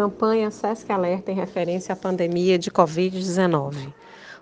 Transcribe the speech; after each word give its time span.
Campanha 0.00 0.50
SESC 0.50 0.90
Alerta 0.90 1.30
em 1.30 1.34
referência 1.34 1.92
à 1.92 1.96
pandemia 1.96 2.58
de 2.58 2.70
Covid-19. 2.70 3.92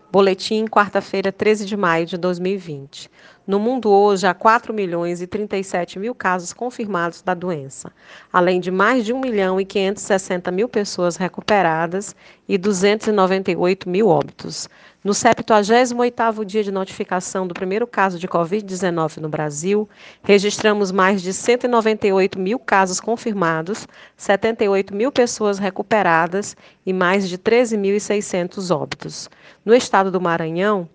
Boletim, 0.08 0.68
quarta-feira, 0.68 1.32
13 1.32 1.66
de 1.66 1.76
maio 1.76 2.06
de 2.06 2.16
2020. 2.16 3.10
No 3.48 3.58
mundo 3.58 3.88
hoje, 3.90 4.26
há 4.26 4.34
4 4.34 4.74
milhões 4.74 5.22
e 5.22 5.26
37 5.26 5.98
mil 5.98 6.14
casos 6.14 6.52
confirmados 6.52 7.22
da 7.22 7.32
doença, 7.32 7.90
além 8.30 8.60
de 8.60 8.70
mais 8.70 9.06
de 9.06 9.14
1 9.14 9.18
milhão 9.18 9.58
e 9.58 9.64
560 9.64 10.50
mil 10.50 10.68
pessoas 10.68 11.16
recuperadas 11.16 12.14
e 12.46 12.58
298 12.58 13.88
mil 13.88 14.08
óbitos. 14.08 14.68
No 15.02 15.12
78º 15.12 16.44
dia 16.44 16.62
de 16.62 16.70
notificação 16.70 17.46
do 17.46 17.54
primeiro 17.54 17.86
caso 17.86 18.18
de 18.18 18.28
Covid-19 18.28 19.16
no 19.16 19.30
Brasil, 19.30 19.88
registramos 20.22 20.92
mais 20.92 21.22
de 21.22 21.32
198 21.32 22.38
mil 22.38 22.58
casos 22.58 23.00
confirmados, 23.00 23.88
78 24.14 24.94
mil 24.94 25.10
pessoas 25.10 25.58
recuperadas 25.58 26.54
e 26.84 26.92
mais 26.92 27.26
de 27.26 27.38
13.600 27.38 28.76
óbitos. 28.76 29.30
No 29.64 29.74
estado 29.74 30.10
do 30.10 30.20
Maranhão, 30.20 30.86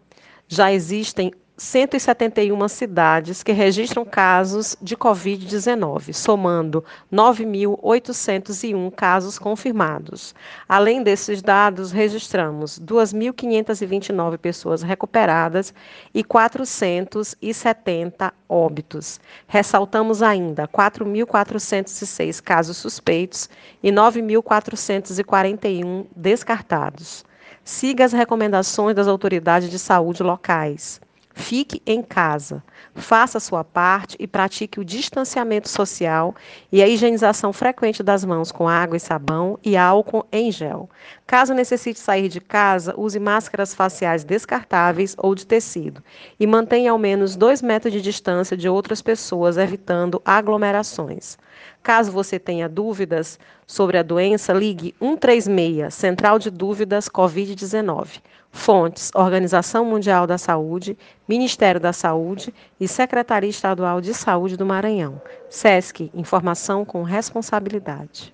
já 0.48 0.72
existem 0.72 1.34
171 1.64 2.68
cidades 2.68 3.42
que 3.42 3.54
registram 3.54 4.04
casos 4.04 4.76
de 4.82 4.98
Covid-19, 4.98 6.12
somando 6.12 6.84
9.801 7.12 8.92
casos 8.92 9.40
confirmados. 9.40 10.36
Além 10.68 11.02
desses 11.02 11.42
dados, 11.42 11.94
registramos 11.94 12.78
2.529 12.82 14.38
pessoas 14.38 14.84
recuperadas 14.84 15.74
e 16.14 16.22
470 16.22 18.34
óbitos. 18.50 19.22
Ressaltamos 19.48 20.22
ainda 20.22 20.68
4.406 20.68 22.42
casos 22.42 22.76
suspeitos 22.76 23.50
e 23.82 23.90
9.441 23.90 26.08
descartados. 26.14 27.24
Siga 27.64 28.04
as 28.04 28.12
recomendações 28.12 28.94
das 28.94 29.08
autoridades 29.08 29.72
de 29.72 29.80
saúde 29.80 30.22
locais. 30.22 31.00
Fique 31.36 31.82
em 31.88 32.04
casa, 32.04 32.64
faça 32.94 33.40
a 33.40 33.42
sua 33.42 33.64
parte 33.64 34.16
e 34.20 34.28
pratique 34.28 34.80
o 34.80 34.86
distanciamento 34.86 35.68
social 35.68 36.36
e 36.72 36.82
a 36.82 36.88
higienização 36.88 37.52
frequente 37.52 38.04
das 38.04 38.24
mãos 38.24 38.52
com 38.52 38.68
água 38.68 38.96
e 38.96 39.00
sabão 39.00 39.58
e 39.64 39.76
álcool 39.76 40.28
em 40.32 40.52
gel. 40.52 40.88
Caso 41.26 41.56
necessite 41.56 42.00
sair 42.00 42.30
de 42.30 42.40
casa, 42.40 42.94
use 42.96 43.20
máscaras 43.20 43.74
faciais 43.74 44.24
descartáveis 44.24 45.16
ou 45.18 45.34
de 45.34 45.48
tecido 45.48 46.04
e 46.40 46.46
mantenha 46.46 46.92
ao 46.92 47.00
menos 47.00 47.36
dois 47.36 47.64
metros 47.64 47.92
de 47.92 48.00
distância 48.02 48.56
de 48.56 48.70
outras 48.70 49.02
pessoas, 49.02 49.58
evitando 49.58 50.22
aglomerações. 50.24 51.38
Caso 51.84 52.14
você 52.14 52.40
tenha 52.40 52.70
dúvidas 52.70 53.38
sobre 53.68 53.98
a 53.98 54.04
doença, 54.04 54.54
ligue 54.54 54.96
136, 55.00 55.94
Central 55.94 56.40
de 56.40 56.50
Dúvidas 56.50 57.10
Covid-19. 57.10 58.22
Fontes: 58.50 59.12
Organização 59.14 59.84
Mundial 59.84 60.26
da 60.26 60.38
Saúde, 60.38 60.98
Ministério 61.28 61.82
da 61.82 61.92
Saúde 61.92 62.54
e 62.80 62.88
Secretaria 62.88 63.50
Estadual 63.50 64.00
de 64.00 64.14
Saúde 64.14 64.56
do 64.56 64.66
Maranhão. 64.66 65.22
SESC 65.50 66.10
Informação 66.14 66.86
com 66.86 67.04
responsabilidade. 67.04 68.34